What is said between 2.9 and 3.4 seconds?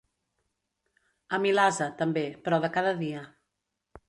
dia.